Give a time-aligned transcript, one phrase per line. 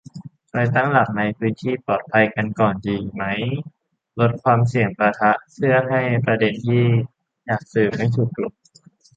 [0.51, 3.23] ไปตั้งหลักในพื้นที่ปลอดภัยกันก่อนดีไหม
[4.19, 6.83] ลดความเสี่ยงปะทะ เพื่อให้ประเด็นที่
[7.45, 8.53] อยากสื่อสารไม่ถูกกลบ